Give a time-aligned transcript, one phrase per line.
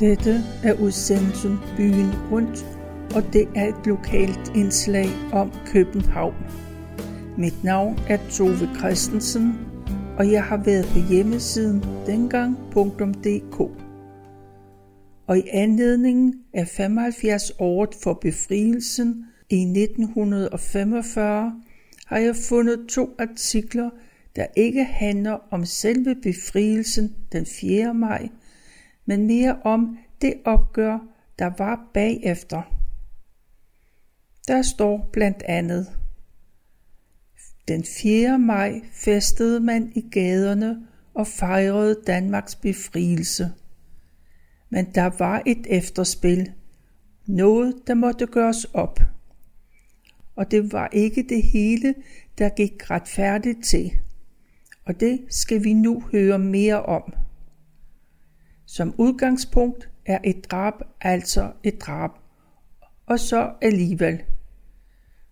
[0.00, 2.66] Dette er udsendelsen Byen Rundt,
[3.14, 6.34] og det er et lokalt indslag om København.
[7.38, 9.58] Mit navn er Tove Christensen,
[10.18, 13.60] og jeg har været på hjemmesiden dengang.dk.
[15.26, 21.52] Og i anledningen af 75 året for befrielsen i 1945
[22.06, 23.90] har jeg fundet to artikler,
[24.36, 27.94] der ikke handler om selve befrielsen den 4.
[27.94, 28.28] maj,
[29.06, 30.98] men mere om det opgør,
[31.38, 32.62] der var bagefter.
[34.48, 35.86] Der står blandt andet,
[37.68, 38.38] den 4.
[38.38, 43.52] maj festede man i gaderne og fejrede Danmarks befrielse.
[44.70, 46.52] Men der var et efterspil,
[47.26, 49.00] noget der måtte gøres op.
[50.36, 51.94] Og det var ikke det hele,
[52.38, 53.92] der gik retfærdigt til.
[54.84, 57.12] Og det skal vi nu høre mere om.
[58.72, 62.10] Som udgangspunkt er et drab altså et drab,
[63.06, 64.22] og så alligevel.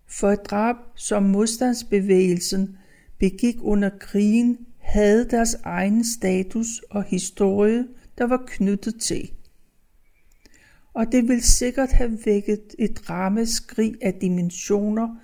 [0.07, 2.77] For et drab, som modstandsbevægelsen
[3.19, 7.87] begik under krigen, havde deres egen status og historie,
[8.17, 9.31] der var knyttet til.
[10.93, 15.15] Og det vil sikkert have vækket et rammeskrig af dimensioner,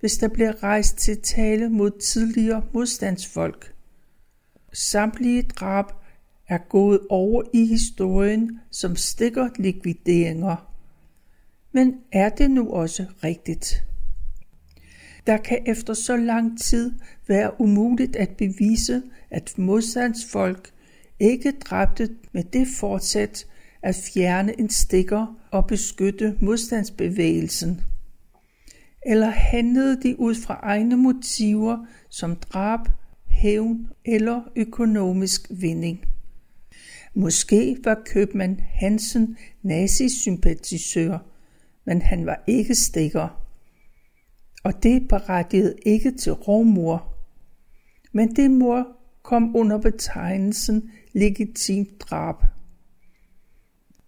[0.00, 3.74] hvis der blev rejst til tale mod tidligere modstandsfolk.
[4.72, 6.03] Samtlige drab
[6.54, 10.56] er gået over i historien som stikker likvideringer.
[11.72, 13.84] Men er det nu også rigtigt?
[15.26, 16.92] Der kan efter så lang tid
[17.28, 20.70] være umuligt at bevise, at modstandsfolk
[21.20, 23.46] ikke dræbte med det fortsæt
[23.82, 27.80] at fjerne en stikker og beskytte modstandsbevægelsen.
[29.06, 32.80] Eller handlede de ud fra egne motiver som drab,
[33.26, 36.13] hævn eller økonomisk vinding.
[37.14, 41.18] Måske var købmand Hansen nazisympatisør,
[41.84, 43.44] men han var ikke stikker.
[44.64, 47.14] Og det berettigede ikke til rovmor.
[48.12, 48.86] Men det mor
[49.22, 52.36] kom under betegnelsen legitimt drab.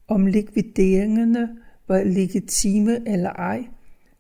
[0.09, 1.57] Om likvideringerne
[1.89, 3.67] var legitime eller ej,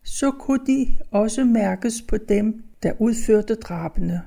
[0.05, 4.23] så kunne de også mærkes på dem, der udførte drabene.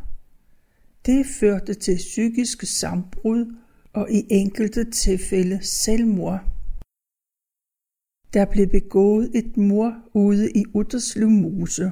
[1.05, 3.55] Det førte til psykiske sambrud
[3.93, 6.39] og i enkelte tilfælde selvmord.
[8.33, 11.91] Der blev begået et mor ude i Utterslev Mose.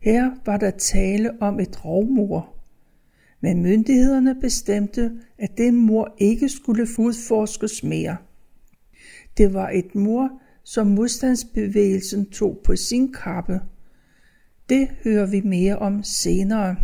[0.00, 2.54] Her var der tale om et rovmor.
[3.40, 8.16] Men myndighederne bestemte, at det mor ikke skulle udforskes mere.
[9.36, 13.60] Det var et mor, som modstandsbevægelsen tog på sin kappe.
[14.68, 16.76] Det hører vi mere om senere.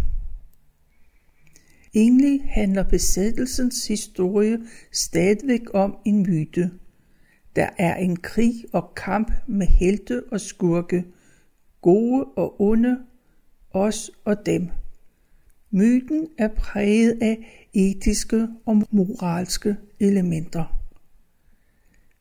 [1.96, 4.58] Egentlig handler besættelsens historie
[4.92, 6.70] stadigvæk om en myte.
[7.56, 11.04] Der er en krig og kamp med helte og skurke,
[11.80, 12.98] gode og onde,
[13.70, 14.68] os og dem.
[15.70, 20.82] Myten er præget af etiske og moralske elementer.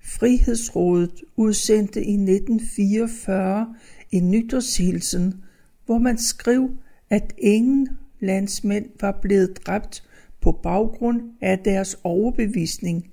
[0.04, 3.76] Frihedsrådet udsendte i 1944
[4.12, 5.44] en nytårshilsen,
[5.86, 6.70] hvor man skrev,
[7.10, 7.90] at ingen
[8.20, 10.04] landsmænd var blevet dræbt
[10.42, 13.12] på baggrund af deres overbevisning,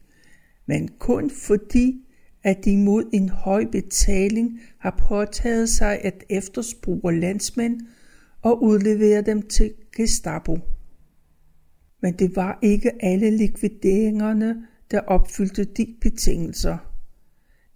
[0.66, 2.06] men kun fordi,
[2.42, 7.80] at de mod en høj betaling har påtaget sig at efterspore landsmænd
[8.42, 10.58] og udlevere dem til Gestapo.
[12.02, 16.78] Men det var ikke alle likvideringerne, der opfyldte de betingelser.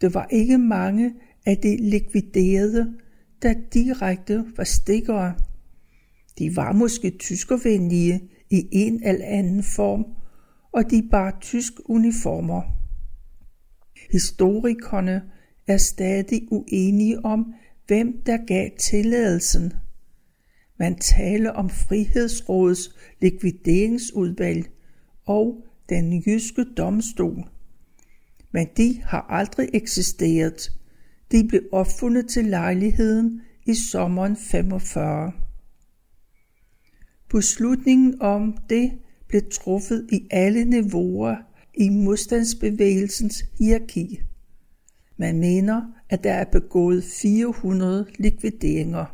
[0.01, 1.15] Det var ikke mange
[1.47, 2.95] af de likviderede,
[3.43, 5.35] der direkte var stikkere.
[6.39, 8.21] De var måske tyskervenlige
[8.51, 10.05] i en eller anden form,
[10.73, 12.63] og de bar tysk uniformer.
[14.13, 15.23] Historikerne
[15.67, 17.55] er stadig uenige om,
[17.87, 19.73] hvem der gav tilladelsen.
[20.79, 24.67] Man taler om Frihedsrådets likvideringsudvalg
[25.27, 27.45] og den jyske domstol.
[28.53, 30.73] Men de har aldrig eksisteret.
[31.33, 35.33] De blev opfundet til lejligheden i sommeren 45.
[37.29, 38.93] Beslutningen om det
[39.29, 41.37] blev truffet i alle niveauer
[41.75, 44.21] i modstandsbevægelsens hierarki.
[45.17, 49.05] Man mener, at der er begået 400 likvideringer.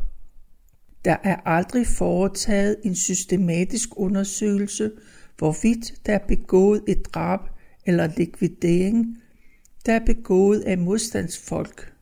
[1.04, 4.90] Der er aldrig foretaget en systematisk undersøgelse,
[5.38, 7.40] hvorvidt der er begået et drab
[7.86, 9.18] eller likvidering,
[9.86, 11.92] der er begået af modstandsfolk.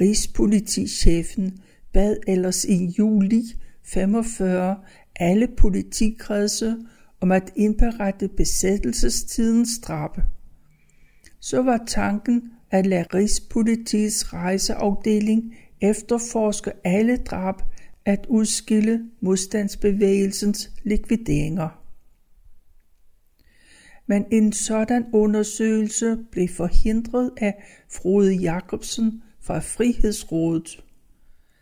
[0.00, 1.58] Rigspolitichefen
[1.92, 3.42] bad ellers i juli
[3.82, 4.76] 45
[5.16, 6.76] alle politikredse
[7.20, 10.22] om at indberette besættelsestidens straffe.
[11.40, 17.54] så var tanken at lade Rigspolitiets rejseafdeling efterforske alle drab
[18.04, 21.68] at udskille modstandsbevægelsens likvideringer.
[24.06, 30.84] Men en sådan undersøgelse blev forhindret af Frode Jacobsen fra Frihedsrådet.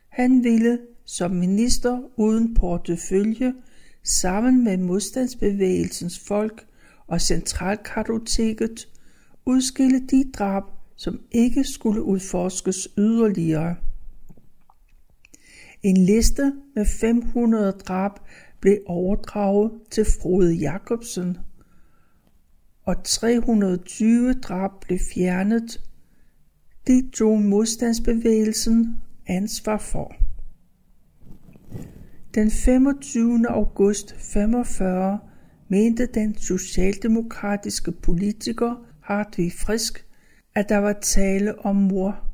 [0.08, 0.78] Han ville
[1.10, 3.54] som minister uden portefølje
[4.02, 6.66] sammen med modstandsbevægelsens folk
[7.06, 8.88] og centralkartoteket
[9.46, 10.62] udskille de drab,
[10.96, 13.76] som ikke skulle udforskes yderligere.
[15.82, 18.12] En liste med 500 drab
[18.60, 21.38] blev overdraget til Frode Jacobsen,
[22.82, 25.80] og 320 drab blev fjernet.
[26.86, 28.96] Det tog modstandsbevægelsen
[29.26, 30.27] ansvar for.
[32.38, 33.48] Den 25.
[33.48, 35.18] august 45
[35.68, 40.06] mente den socialdemokratiske politiker Hartvig Frisk,
[40.54, 42.24] at der var tale om mor.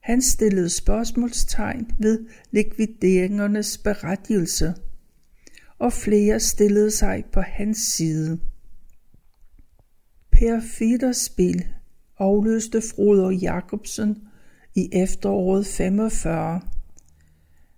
[0.00, 4.74] Han stillede spørgsmålstegn ved likvideringernes berettigelse,
[5.78, 8.38] og flere stillede sig på hans side.
[10.32, 11.66] Per Fiederspil
[12.18, 14.16] afløste Froder Jacobsen
[14.74, 16.60] i efteråret 45.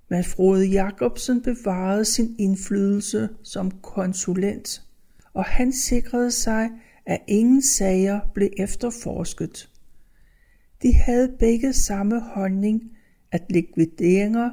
[0.08, 4.82] Men Frode Jacobsen bevarede sin indflydelse som konsulent,
[5.34, 6.70] og han sikrede sig,
[7.06, 9.68] at ingen sager blev efterforsket.
[10.82, 12.82] De havde begge samme holdning,
[13.32, 14.50] at likvideringer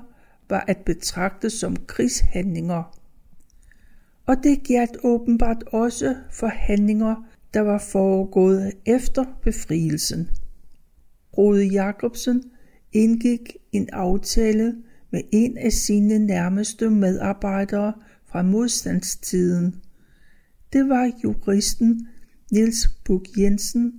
[0.50, 3.00] var at betragte som krigshandlinger.
[4.26, 7.16] Og det galt åbenbart også for handlinger,
[7.54, 10.30] der var foregået efter befrielsen.
[11.38, 12.44] Rode Jacobsen
[12.94, 14.76] indgik en aftale
[15.12, 17.94] med en af sine nærmeste medarbejdere
[18.26, 19.76] fra modstandstiden.
[20.74, 22.08] Det var juristen
[22.52, 23.94] Niels Bug Jensen,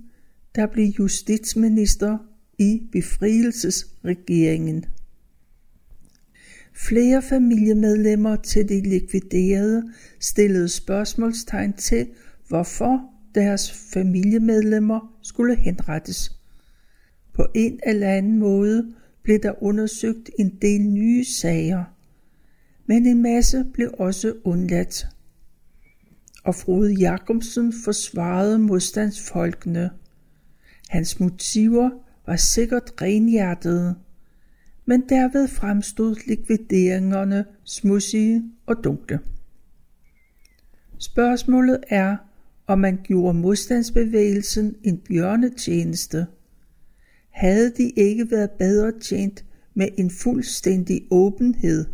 [0.55, 2.17] der blev justitsminister
[2.59, 4.85] i befrielsesregeringen.
[6.73, 9.83] Flere familiemedlemmer til de likviderede
[10.19, 12.07] stillede spørgsmålstegn til,
[12.47, 13.01] hvorfor
[13.35, 16.31] deres familiemedlemmer skulle henrettes.
[17.33, 18.93] På en eller anden måde
[19.27, 21.83] blev der undersøgt en del nye sager,
[22.85, 25.07] men en masse blev også undladt.
[26.43, 29.89] Og Frode Jacobsen forsvarede modstandsfolkene.
[30.89, 31.89] Hans motiver
[32.25, 33.95] var sikkert renhjertede,
[34.85, 39.19] men derved fremstod likvideringerne smudsige og dunkle.
[40.97, 42.17] Spørgsmålet er,
[42.67, 46.25] om man gjorde modstandsbevægelsen en bjørnetjeneste–
[47.37, 51.85] havde de ikke været bedre tjent med en fuldstændig åbenhed.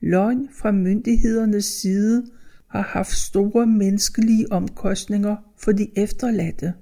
[0.00, 2.26] Løgn fra myndighedernes side
[2.68, 6.72] har haft store menneskelige omkostninger for de efterladte,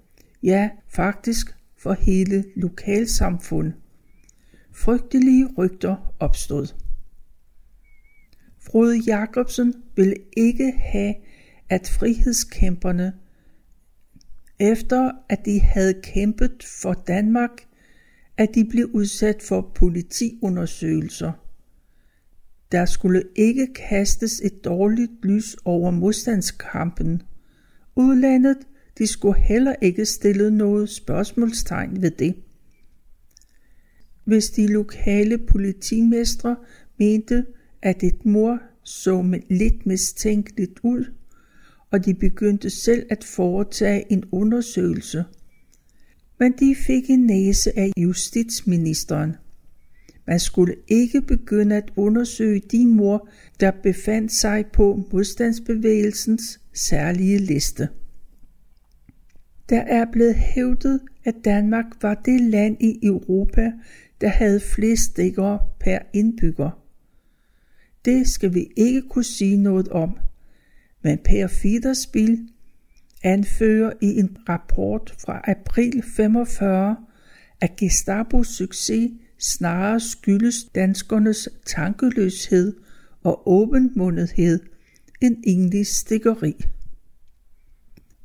[0.43, 3.73] ja faktisk for hele lokalsamfund.
[4.73, 6.75] Frygtelige rygter opstod.
[8.61, 11.15] Frode Jacobsen ville ikke have,
[11.69, 13.13] at frihedskæmperne
[14.61, 17.51] efter at de havde kæmpet for Danmark,
[18.37, 21.33] at de blev udsat for politiundersøgelser.
[22.73, 27.23] Der skulle ikke kastes et dårligt lys over modstandskampen.
[27.97, 28.57] Udlandet,
[28.99, 32.35] de skulle heller ikke stille noget spørgsmålstegn ved det.
[34.25, 36.57] Hvis de lokale politimestre
[36.99, 37.47] mente,
[37.83, 41.05] at et mor så lidt mistænkeligt ud,
[41.91, 45.25] og de begyndte selv at foretage en undersøgelse.
[46.39, 49.37] Men de fik en næse af justitsministeren.
[50.27, 53.29] Man skulle ikke begynde at undersøge de mor,
[53.61, 57.89] der befandt sig på modstandsbevægelsens særlige liste.
[59.69, 63.73] Der er blevet hævdet, at Danmark var det land i Europa,
[64.21, 66.71] der havde flest stikkere per indbygger.
[68.05, 70.19] Det skal vi ikke kunne sige noget om–
[71.03, 72.49] men Per Fiederspil
[73.23, 76.97] anfører i en rapport fra april 45,
[77.61, 82.77] at Gestapos succes snarere skyldes danskernes tankeløshed
[83.23, 84.61] og åbenmundethed
[85.21, 86.65] end egentlig stikkeri.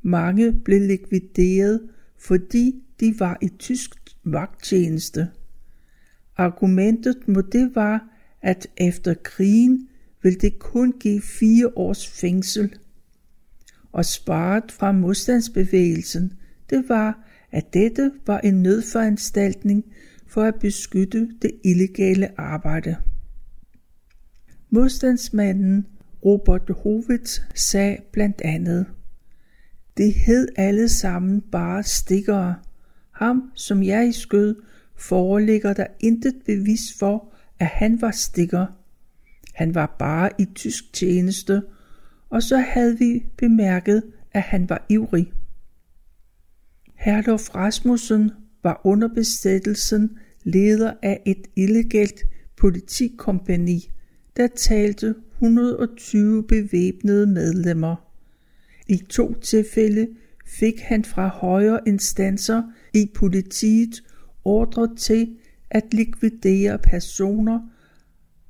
[0.02, 3.90] Mange blev likvideret, fordi de var i tysk
[4.24, 5.28] vagttjeneste.
[6.36, 8.08] Argumentet mod det var,
[8.42, 9.88] at efter krigen
[10.26, 12.74] vil det kun give fire års fængsel.
[13.92, 16.32] Og sparet fra modstandsbevægelsen,
[16.70, 19.84] det var, at dette var en nødforanstaltning
[20.26, 22.96] for at beskytte det illegale arbejde.
[24.70, 25.86] Modstandsmanden
[26.24, 28.86] Robert Hovitz sagde blandt andet,
[29.96, 32.54] det hed alle sammen bare stikkere.
[33.10, 34.56] Ham, som jeg i skød,
[34.96, 38.66] foreligger der intet bevis for, at han var stikker.
[39.56, 41.62] Han var bare i tysk tjeneste,
[42.30, 45.32] og så havde vi bemærket, at han var ivrig.
[46.94, 48.30] Herlof Rasmussen
[48.62, 52.20] var under besættelsen leder af et illegalt
[52.56, 53.90] politikompani,
[54.36, 57.96] der talte 120 bevæbnede medlemmer.
[58.88, 60.08] I to tilfælde
[60.46, 62.62] fik han fra højere instanser
[62.94, 64.02] i politiet
[64.44, 65.36] ordre til
[65.70, 67.60] at likvidere personer,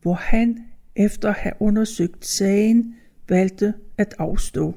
[0.03, 0.59] hvor han
[0.97, 2.95] efter at have undersøgt sagen
[3.29, 4.75] valgte at afstå.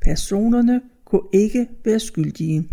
[0.00, 2.68] Personerne kunne ikke være skyldige.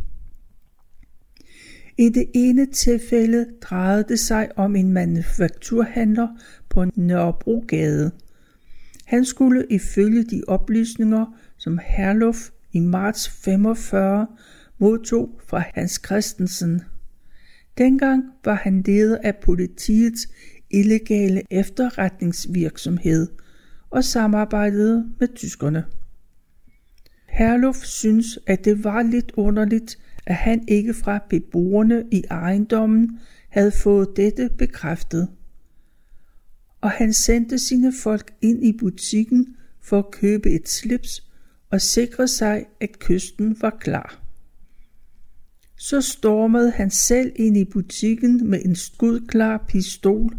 [1.98, 6.28] I det ene tilfælde drejede det sig om en manufakturhandler
[6.70, 8.12] på Nørrebrogade.
[9.06, 11.26] Han skulle ifølge de oplysninger,
[11.58, 14.28] som Herluf i marts 45
[14.78, 16.82] modtog fra Hans Christensen.
[17.78, 20.28] Dengang var han leder af politiets
[20.74, 23.28] illegale efterretningsvirksomhed
[23.90, 25.86] og samarbejdede med tyskerne.
[27.30, 33.72] Herluf synes, at det var lidt underligt, at han ikke fra beboerne i ejendommen havde
[33.72, 35.30] fået dette bekræftet.
[36.82, 41.28] Og han sendte sine folk ind i butikken for at købe et slips
[41.70, 44.22] og sikre sig, at kysten var klar.
[45.78, 50.38] Så stormede han selv ind i butikken med en skudklar pistol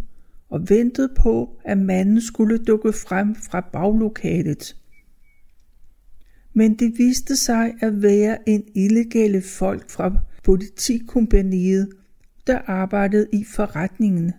[0.53, 4.75] og ventede på, at manden skulle dukke frem fra baglokalet
[6.55, 11.89] men det viste sig at være en illegale folk fra politikompaniet,
[12.47, 14.33] der arbejdede i forretningen.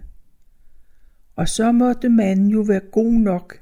[1.36, 3.60] Og så måtte manden jo være god nok,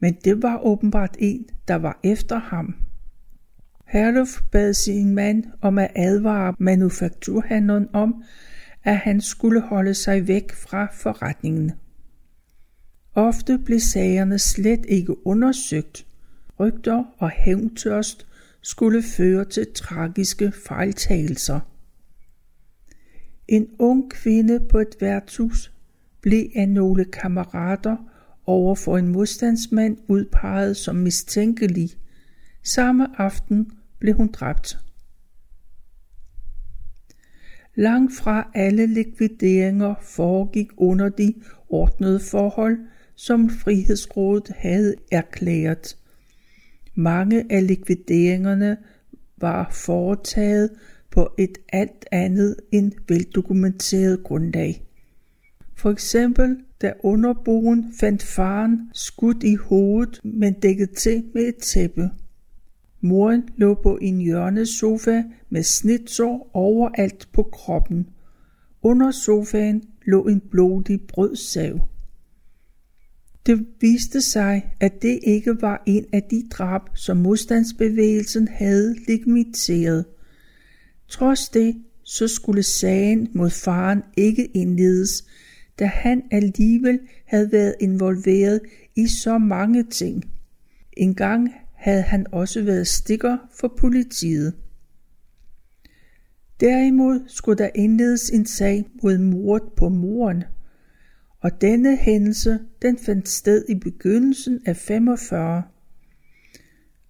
[0.00, 2.74] men det var åbenbart en, der var efter ham.
[3.86, 8.22] Herluf bad sin mand om at advare manufakturhandleren om,
[8.84, 11.72] at han skulle holde sig væk fra forretningen.
[13.14, 16.06] Ofte blev sagerne slet ikke undersøgt,
[16.60, 18.26] rygter og hævntørst
[18.60, 21.60] skulle føre til tragiske fejltagelser.
[23.48, 25.72] En ung kvinde på et værtshus
[26.20, 27.96] blev af nogle kammerater
[28.46, 31.90] over for en modstandsmand udpeget som mistænkelig.
[32.62, 34.83] Samme aften blev hun dræbt.
[37.74, 41.34] Langt fra alle likvideringer foregik under de
[41.68, 42.78] ordnede forhold,
[43.14, 45.96] som Frihedsrådet havde erklæret.
[46.94, 48.76] Mange af likvideringerne
[49.36, 50.70] var foretaget
[51.10, 54.84] på et alt andet end veldokumenteret grundlag.
[55.76, 62.10] For eksempel da underboen fandt faren skudt i hovedet, men dækket til med et tæppe.
[63.04, 68.06] Moren lå på en hjørnesofa med snitsår overalt på kroppen.
[68.82, 71.88] Under sofaen lå en blodig brødsav.
[73.46, 80.04] Det viste sig, at det ikke var en af de drab, som modstandsbevægelsen havde legitimiseret.
[81.08, 85.24] Trods det, så skulle sagen mod faren ikke indledes,
[85.78, 88.60] da han alligevel havde været involveret
[88.96, 90.24] i så mange ting.
[90.96, 91.50] En gang
[91.84, 94.54] havde han også været stikker for politiet.
[96.60, 100.44] Derimod skulle der indledes en sag mod mordet på moren–
[101.44, 105.62] og denne hændelse den fandt sted i begyndelsen af 45.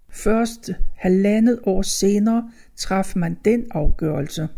[0.09, 4.49] Først halvandet år senere traf man den afgørelse.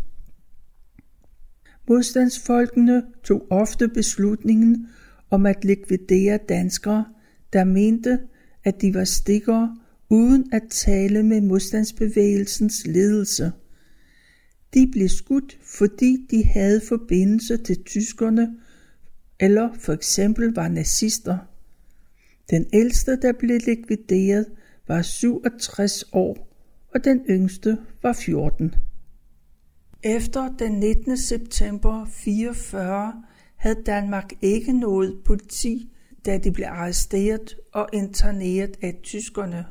[1.87, 4.87] Modstandsfolkene tog ofte beslutningen
[5.29, 7.05] om at likvidere danskere,
[7.53, 8.19] der mente,
[8.63, 9.77] at de var stikkere,
[10.09, 13.51] uden at tale med modstandsbevægelsens ledelse.
[14.73, 18.57] De blev skudt, fordi de havde forbindelse til tyskerne
[19.39, 21.37] eller for eksempel var nazister.
[22.49, 24.45] Den ældste, der blev likvideret,
[24.87, 26.47] var 67 år,
[26.93, 28.75] og den yngste var 14.
[30.03, 31.17] Efter den 19.
[31.17, 33.23] september 44
[33.55, 35.91] havde Danmark ikke noget politi,
[36.25, 39.65] da de blev arresteret og interneret af tyskerne.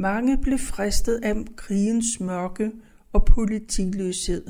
[0.00, 2.72] Mange blev fristet af krigens mørke
[3.12, 4.46] og politiløshed.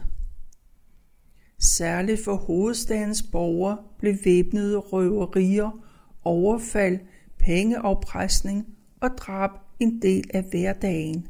[1.58, 5.84] Særligt for hovedstadens borgere blev væbnede røverier,
[6.24, 6.98] overfald,
[7.38, 8.66] pengeoppresning
[9.00, 9.50] og drab
[9.80, 11.28] en del af hverdagen.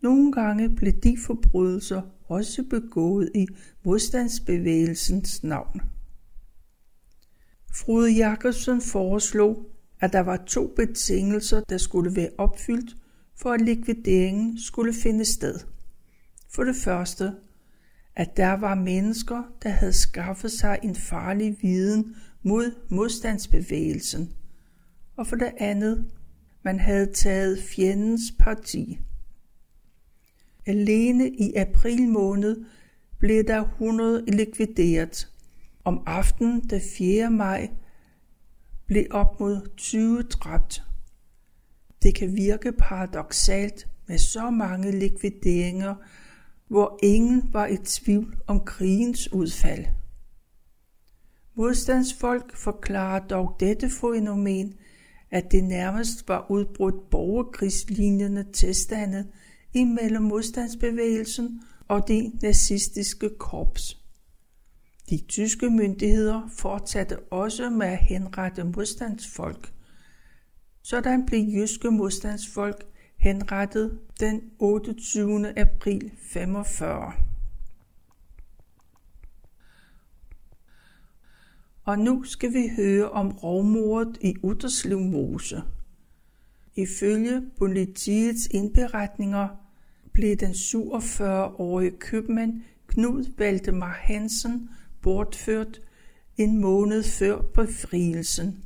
[0.00, 3.46] Nogle gange blev de forbrydelser også begået i
[3.84, 5.80] modstandsbevægelsens navn.
[7.74, 9.66] Frode Jakobsen foreslog,
[10.02, 12.96] at der var to betingelser, der skulle være opfyldt,
[13.36, 15.58] for at likvideringen skulle finde sted.
[16.54, 17.32] For det første,
[18.16, 24.32] at der var mennesker, der havde skaffet sig en farlig viden mod modstandsbevægelsen,
[25.16, 26.04] og for det andet,
[26.62, 28.98] man havde taget fjendens parti.
[30.66, 32.64] Alene i april måned
[33.18, 35.28] blev der 100 likvideret.
[35.84, 37.30] Om aftenen den 4.
[37.30, 37.70] maj
[38.86, 40.82] blev op mod 20 dræbt.
[42.02, 45.94] Det kan virke paradoxalt med så mange likvideringer,
[46.68, 49.84] hvor ingen var i tvivl om krigens udfald.
[51.54, 54.74] Modstandsfolk forklarer dog dette fænomen,
[55.30, 59.26] at det nærmest var udbrudt borgerkrigslignende tilstande
[59.74, 64.01] imellem modstandsbevægelsen og det nazistiske korps.
[65.10, 69.72] De tyske myndigheder fortsatte også med at henrette modstandsfolk.
[70.82, 75.58] Sådan blev jyske modstandsfolk henrettet den 28.
[75.58, 77.12] april 45.
[81.84, 85.62] Og nu skal vi høre om rovmordet i Utterslev Mose.
[86.76, 89.48] Ifølge politiets indberetninger
[90.12, 94.70] blev den 47-årige købmand Knud Valdemar Hansen
[95.02, 95.80] bortført
[96.36, 98.64] en måned før befrielsen.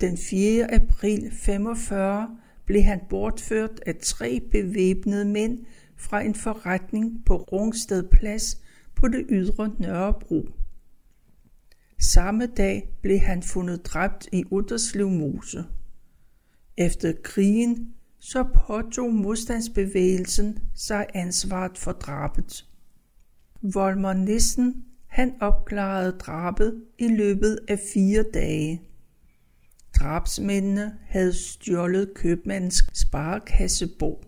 [0.00, 0.74] Den 4.
[0.74, 5.58] april 45 blev han bortført af tre bevæbnede mænd
[5.96, 8.60] fra en forretning på Rungsted Plads
[8.94, 10.48] på det ydre Nørrebro.
[12.00, 15.64] Samme dag blev han fundet dræbt i Utterslev Mose.
[16.76, 22.66] Efter krigen så påtog modstandsbevægelsen sig ansvaret for drabet.
[23.72, 28.82] Volmer Nissen han opklarede drabet i løbet af fire dage.
[29.98, 34.24] Drabsmændene havde stjålet købmandens sparekassebog,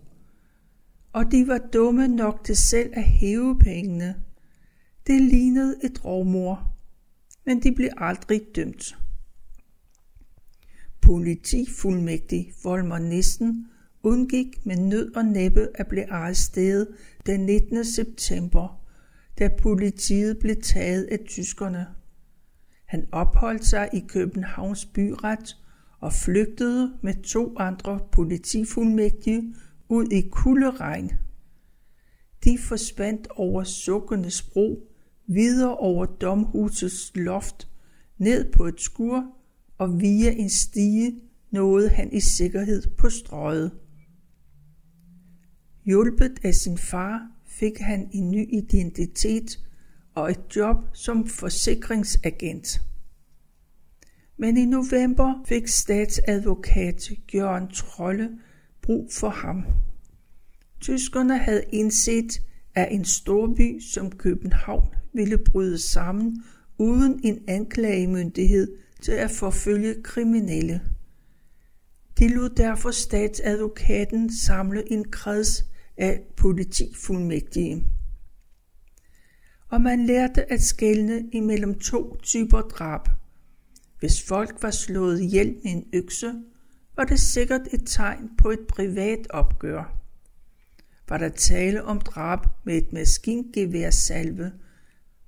[1.12, 4.14] og de var dumme nok til selv at hæve pengene.
[5.07, 6.77] Det lignede et rovmor,
[7.46, 8.99] men de blev aldrig dømt.
[11.01, 13.66] Politifuldmægtig Volmer Nissen
[14.03, 16.88] undgik med nød og næppe at blive arresteret
[17.27, 17.85] den 19.
[17.85, 18.86] september,
[19.38, 21.87] da politiet blev taget af tyskerne.
[22.87, 25.57] Han opholdt sig i Københavns byret
[26.01, 29.55] og flygtede med to andre politifuldmægtige
[29.88, 31.12] ud i kulderegn.
[32.44, 34.88] De forsvandt over Sukkernes bro,
[35.27, 37.68] videre over domhusets loft,
[38.18, 39.25] ned på et skur
[39.79, 41.20] og via en stige
[41.51, 43.72] nåede han i sikkerhed på strøget.
[45.85, 49.59] Hjulpet af sin far fik han en ny identitet
[50.14, 52.81] og et job som forsikringsagent.
[54.37, 58.31] Men i november fik statsadvokat Jørgen Trolle
[58.83, 59.64] brug for ham.
[60.81, 62.42] Tyskerne havde indset,
[62.75, 66.42] at en storby som København ville bryde sammen
[66.79, 70.81] uden en anklagemyndighed til at forfølge kriminelle.
[72.19, 75.64] De lod derfor statsadvokaten samle en kreds
[75.96, 77.85] af politifuldmægtige.
[79.68, 83.09] Og man lærte at skelne imellem to typer drab.
[83.98, 86.35] Hvis folk var slået ihjel med en økse,
[86.96, 90.02] var det sikkert et tegn på et privat opgør.
[91.09, 94.52] Var der tale om drab med et maskingevær salve,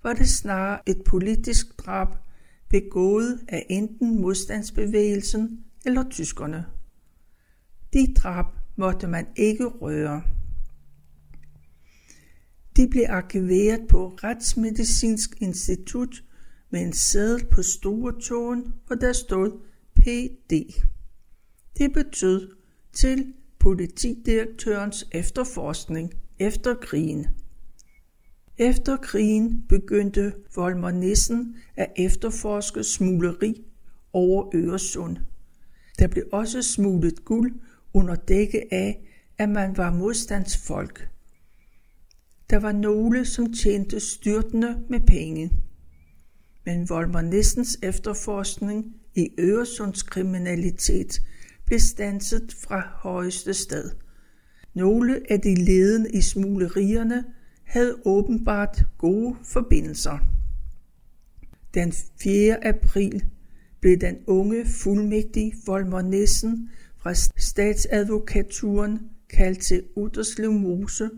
[0.03, 2.09] var det snarere et politisk drab
[2.69, 6.67] begået af enten modstandsbevægelsen eller tyskerne.
[7.93, 10.23] De drab måtte man ikke røre.
[12.79, 16.25] De blev arkiveret på Retsmedicinsk Institut
[16.71, 19.61] med en sædel på store tåen, hvor der stod
[19.95, 20.53] PD.
[21.79, 22.55] Det betød
[22.93, 27.27] til politidirektørens efterforskning efter krigen.
[28.59, 33.65] Efter krigen begyndte Volmer Nissen at efterforske smugleri
[34.13, 35.17] over Øresund.
[35.99, 37.61] Der blev også smuglet guld
[37.93, 41.09] under dække af, at man var modstandsfolk.
[42.51, 45.53] Der var nogle, som tjente styrtende med penge.
[46.67, 51.23] Men Volmer Nissens efterforskning i Øresundskriminalitet
[51.65, 53.91] blev stanset fra højeste sted.
[54.75, 57.25] Nogle af de ledende i smuglerierne
[57.65, 60.19] havde åbenbart gode forbindelser.
[61.75, 62.67] Den 4.
[62.67, 63.25] april
[63.81, 71.11] blev den unge fuldmægtig Volmer Nissen fra statsadvokaturen kaldt til Utterslev Mose,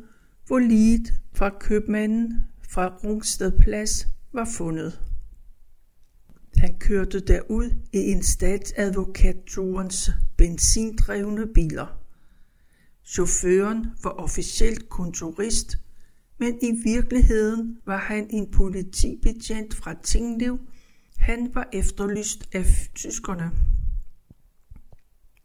[0.51, 5.01] hvor liget fra købmanden fra Rungsted Plads var fundet.
[6.57, 11.87] Han kørte derud i en statsadvokaturens benzindrevne biler.
[13.05, 15.79] Chaufføren var officielt kontorist,
[16.39, 20.59] men i virkeligheden var han en politibetjent fra Tinglev.
[21.17, 23.51] Han var efterlyst af tyskerne.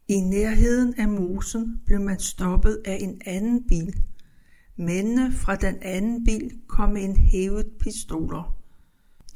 [0.08, 4.02] I nærheden af mosen blev man stoppet af en anden bil.
[4.78, 8.56] Mændene fra den anden bil kom med en hævet pistoler.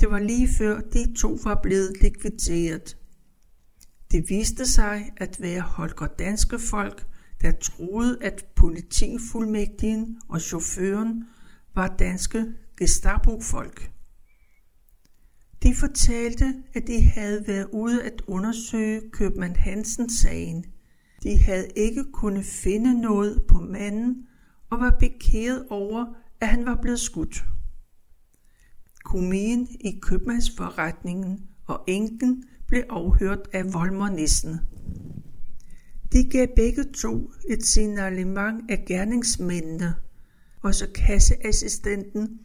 [0.01, 2.97] Det var lige før de to var blevet likvideret.
[4.13, 7.07] Det viste sig at være Holger Danske folk,
[7.41, 11.25] der troede, at politifuldmægtigen og chaufføren
[11.75, 13.91] var danske Gestapo-folk.
[15.63, 20.65] De fortalte, at de havde været ude at undersøge købmand Hansen-sagen.
[21.23, 24.27] De havde ikke kunnet finde noget på manden
[24.71, 26.07] og var bekæret over,
[26.41, 27.45] at han var blevet skudt.
[29.05, 34.61] Komien i købmandsforretningen og enken blev afhørt af Volmer Nissen.
[36.13, 39.95] De gav begge to et signalement af gerningsmændene,
[40.63, 42.41] og så kasseassistenten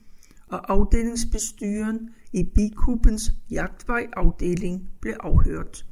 [0.47, 5.85] og afdelingsbestyren i Bikubens jagtvejafdeling blev afhørt.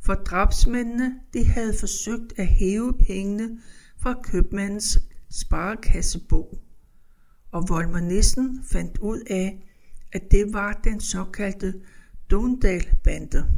[0.00, 3.60] For drabsmændene de havde forsøgt at hæve pengene
[3.98, 4.98] fra købmandens
[5.30, 6.58] sparekassebog,
[7.50, 9.66] og Volmer Nissen fandt ud af,
[10.12, 11.74] at det var den såkaldte
[12.30, 13.50] Dundal-bande.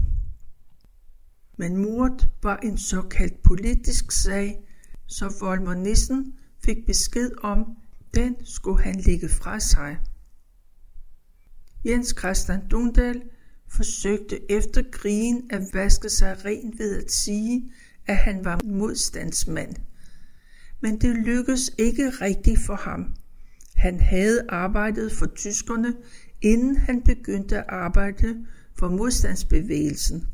[1.59, 4.61] Men mordet var en såkaldt politisk sag,
[5.07, 7.77] så Volmer Nissen fik besked om,
[8.15, 9.99] den skulle han lægge fra sig.
[11.85, 13.23] Jens Christian Dundal
[13.69, 17.73] forsøgte efter krigen at vaske sig ren ved at sige,
[18.07, 19.75] at han var modstandsmand.
[20.81, 23.15] Men det lykkedes ikke rigtigt for ham.
[23.75, 25.95] Han havde arbejdet for tyskerne,
[26.43, 28.47] inden han begyndte at arbejde
[28.79, 30.27] for modstandsbevægelsen.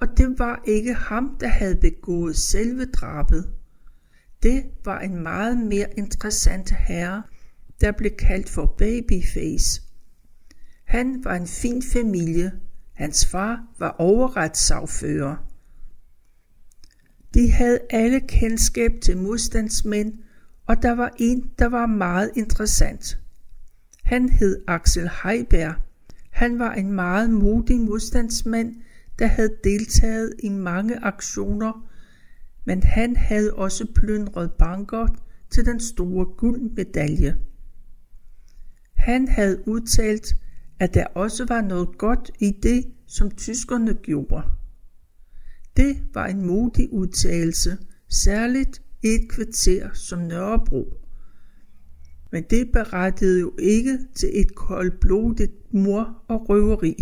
[0.00, 3.50] Og det var ikke ham, der havde begået selve drabet.
[4.42, 7.22] Det var en meget mere interessant herre,
[7.80, 9.82] der blev kaldt for Babyface.
[10.84, 12.52] Han var en fin familie.
[12.92, 15.49] Hans far var overretssagfører.
[17.40, 20.12] De havde alle kendskab til modstandsmænd,
[20.66, 23.18] og der var en, der var meget interessant.
[24.04, 25.74] Han hed Axel Heiberg.
[26.30, 28.76] Han var en meget modig modstandsmand,
[29.18, 31.88] der havde deltaget i mange aktioner,
[32.64, 35.06] men han havde også plyndret banker
[35.50, 37.36] til den store guldmedalje.
[38.94, 40.36] Han havde udtalt,
[40.80, 44.42] at der også var noget godt i det, som tyskerne gjorde.
[45.76, 47.78] Det var en modig udtalelse,
[48.08, 50.94] særligt i et kvarter som Nørrebro.
[52.32, 56.96] Men det berettede jo ikke til et koldblodigt mor og røveri.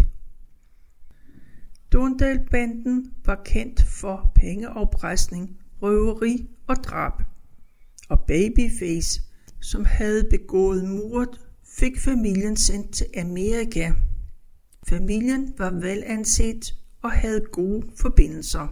[1.92, 7.22] Dundalbanden var kendt for pengeafpresning, røveri og drab.
[8.09, 9.22] Og Babyface,
[9.61, 11.40] som havde begået mordet,
[11.78, 13.92] fik familien sendt til Amerika.
[14.88, 18.68] Familien var velanset og havde gode forbindelser.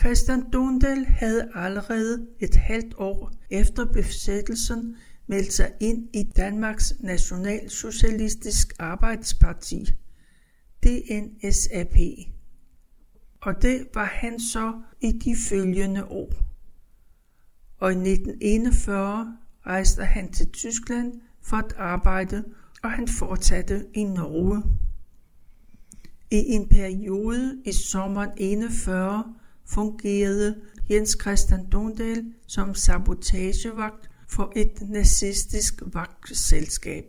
[0.00, 4.96] Christian Dundel havde allerede et halvt år efter besættelsen
[5.26, 9.86] meldt sig ind i Danmarks Nationalsocialistisk Arbejdsparti,
[10.84, 11.96] DNSAP.
[13.40, 16.32] Og det var han så i de følgende år.
[17.78, 22.44] Og i 1941 rejste han til Tyskland for at arbejde,
[22.82, 24.62] og han fortsatte i Norge.
[26.32, 29.34] I en periode i sommeren 41
[29.66, 37.04] fungerede Jens Christian Dondal som sabotagevagt for et nazistisk vagtselskab.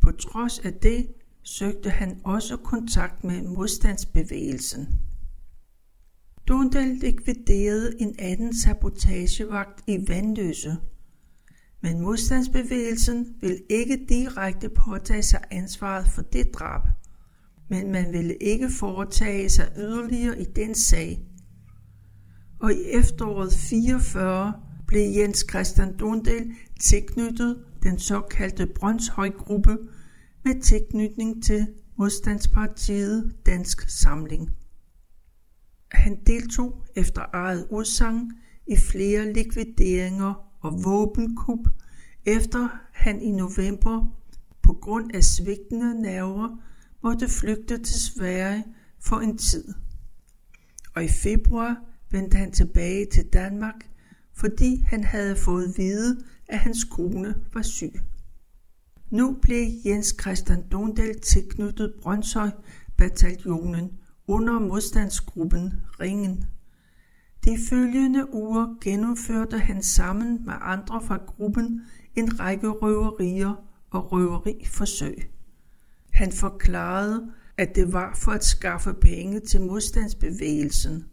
[0.00, 1.06] På trods af det
[1.42, 4.88] søgte han også kontakt med modstandsbevægelsen.
[6.48, 10.76] Dondal likviderede en anden sabotagevagt i Vandløse,
[11.80, 16.82] men modstandsbevægelsen vil ikke direkte påtage sig ansvaret for det drab,
[17.68, 21.20] men man ville ikke foretage sig yderligere i den sag.
[22.60, 24.52] Og i efteråret 44
[24.86, 29.78] blev Jens Christian Dundel tilknyttet den såkaldte Brøndshøj-gruppe
[30.44, 34.50] med tilknytning til modstandspartiet Dansk Samling.
[35.92, 38.32] Han deltog efter eget udsagn
[38.66, 41.68] i flere likvideringer og våbenkup,
[42.26, 44.16] efter han i november
[44.62, 46.58] på grund af svigtende nerver
[47.04, 48.64] måtte flygte til Sverige
[49.00, 49.74] for en tid.
[50.94, 51.76] Og i februar
[52.10, 53.90] vendte han tilbage til Danmark,
[54.32, 57.92] fordi han havde fået at vide, at hans kone var syg.
[59.10, 62.50] Nu blev Jens Christian Dondel tilknyttet Brøndshøj
[62.96, 63.90] bataljonen
[64.26, 66.44] under modstandsgruppen Ringen.
[67.44, 71.80] De følgende uger gennemførte han sammen med andre fra gruppen
[72.16, 73.54] en række røverier
[73.90, 75.33] og røveriforsøg.
[76.14, 81.04] Han forklarede, at det var for at skaffe penge til modstandsbevægelsen.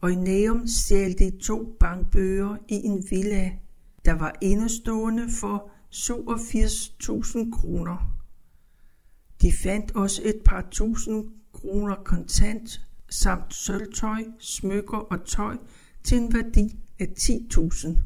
[0.00, 3.52] Og i stjal de to bankbøger i en villa,
[4.04, 8.18] der var indestående for 87.000 kroner.
[9.42, 15.56] De fandt også et par tusind kroner kontant samt sølvtøj, smykker og tøj
[16.04, 17.98] til en værdi af 10.000.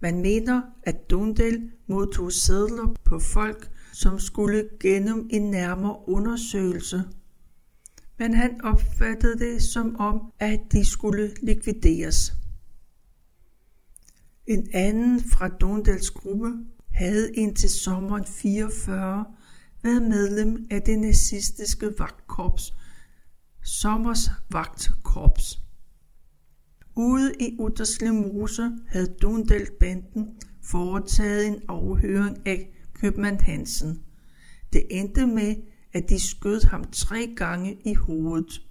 [0.00, 7.02] Man mener, at Dundel modtog sædler på folk, som skulle gennem en nærmere undersøgelse.
[8.18, 12.34] Men han opfattede det som om, at de skulle likvideres.
[14.46, 16.52] En anden fra Dondals gruppe
[16.90, 19.24] havde indtil sommeren 44
[19.82, 22.74] været medlem af det nazistiske vagtkorps,
[23.62, 25.58] Sommers Vagtkorps.
[26.96, 34.02] Ude i Utterslev Mose havde Dundel-banden foretaget en afhøring af købmand Hansen.
[34.72, 35.56] Det endte med,
[35.92, 38.62] at de skød ham tre gange i hovedet.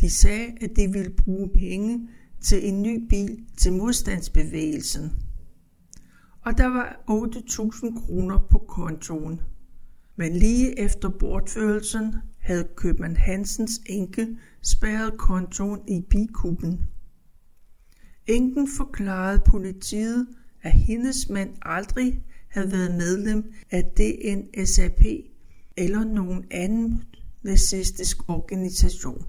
[0.00, 2.08] De sagde, at de ville bruge penge
[2.40, 5.12] til en ny bil til modstandsbevægelsen.
[6.40, 9.40] Og der var 8.000 kroner på kontoen.
[10.16, 16.86] Men lige efter bortførelsen havde købmand Hansens enke spærret kontoen i bikuben.
[18.26, 20.26] Enken forklarede politiet,
[20.62, 25.04] at hendes mand aldrig havde været medlem af DNSAP
[25.76, 27.02] eller nogen anden
[27.42, 29.26] nazistisk organisation.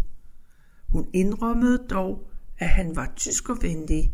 [0.89, 4.13] Hun indrømmede dog, at han var tyskervenlig,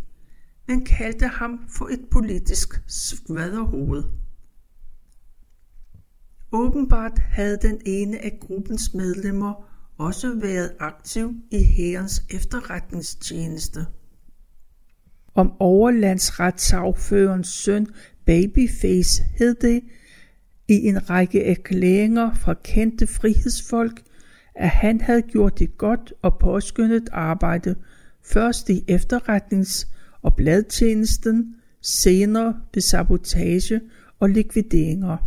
[0.68, 4.04] men kaldte ham for et politisk svaderhoved.
[6.52, 13.86] Åbenbart havde den ene af gruppens medlemmer også været aktiv i hærens efterretningstjeneste.
[15.36, 17.88] Om overlandsretssagførens søn
[18.26, 19.84] Babyface hed det
[20.68, 24.02] i en række erklæringer fra kendte frihedsfolk,
[24.56, 27.76] at han havde gjort et godt og påskyndet arbejde,
[28.26, 29.88] først i efterretnings-
[30.22, 33.82] og bladtjenesten, senere ved sabotage
[34.20, 35.18] og likvideringer.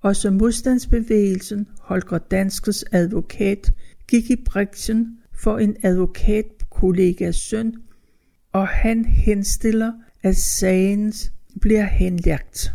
[0.00, 3.72] Også modstandsbevægelsen Holger Danskes advokat
[4.08, 7.74] gik i bræksen for en advokatkollegas søn,
[8.52, 12.72] og han henstiller, at sagens bliver henlagt.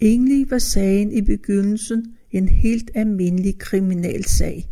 [0.00, 4.68] Egentlig var sagen i begyndelsen en helt almindelig kriminalsag,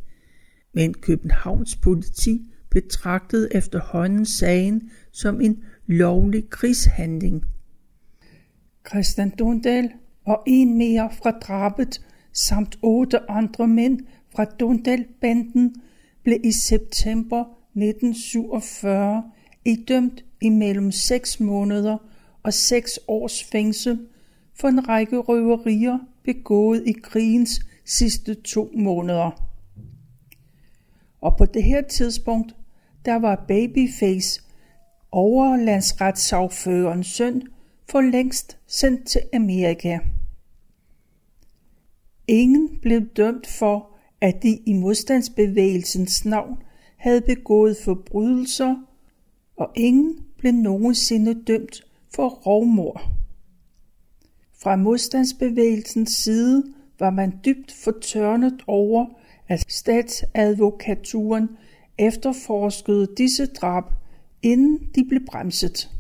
[0.75, 7.45] men Københavns politi betragtede efterhånden sagen som en lovlig krigshandling.
[8.89, 9.91] Christian Dundal
[10.27, 12.01] og en mere fra drabet
[12.33, 14.01] samt otte andre mænd
[14.35, 15.75] fra Dundal-banden
[16.23, 19.23] blev i september 1947
[19.65, 22.10] idømt imellem 6 måneder
[22.43, 24.09] og 6 års fængsel
[24.55, 29.31] for en række røverier begået i krigens sidste to måneder.
[31.21, 32.55] Og på det her tidspunkt,
[33.05, 34.43] der var Babyface
[35.13, 37.43] overlandsretssagførerens søn
[37.91, 39.99] for længst sendt til Amerika.
[42.29, 46.63] Ingen blev dømt for, at de i modstandsbevægelsens navn
[46.97, 48.77] havde begået forbrydelser,
[49.57, 53.03] og ingen blev nogensinde dømt for rovmor.
[54.63, 56.65] Fra modstandsbevægelsens side
[56.99, 59.07] var man dybt fortørnet over,
[59.49, 61.49] at statsadvokaturen
[61.99, 63.85] efterforskede disse drab,
[64.43, 65.91] inden de blev bremset.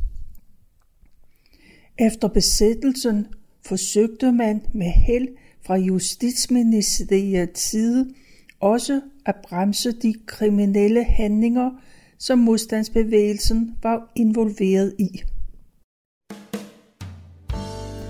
[1.99, 3.27] Efter besættelsen
[3.67, 5.29] forsøgte man med held
[5.63, 8.15] fra Justitsministeriets side
[8.61, 11.71] også at bremse de kriminelle handlinger,
[12.19, 15.23] som modstandsbevægelsen var involveret i.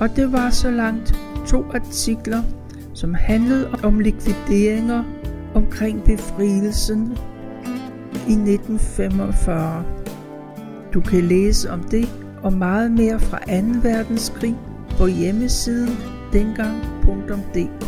[0.00, 1.14] Og det var så langt
[1.46, 2.42] to artikler,
[2.94, 5.04] som handlede om likvideringer
[5.54, 7.18] omkring befrielsen
[8.28, 9.84] i 1945.
[10.94, 12.08] Du kan læse om det
[12.42, 13.44] og meget mere fra 2.
[13.82, 14.56] verdenskrig
[14.98, 15.96] på hjemmesiden
[16.32, 17.86] dengang.dk.